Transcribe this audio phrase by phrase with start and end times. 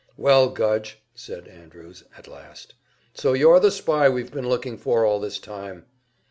[0.17, 2.73] "Well, Gudge," said Andrews, at last,
[3.13, 5.85] "so you're the spy we've been looking for all this time!"